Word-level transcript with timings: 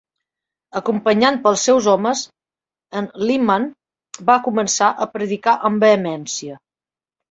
Acompanyat 0.79 1.37
pels 1.43 1.65
seus 1.67 1.91
homes, 1.93 2.25
en 3.03 3.11
Lyman 3.27 3.71
va 4.33 4.41
començar 4.51 4.93
a 5.09 5.13
predicar 5.17 5.59
amb 5.73 5.83
vehemència. 5.91 6.63